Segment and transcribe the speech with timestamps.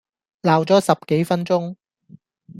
[0.41, 1.75] 鬧左十幾分鐘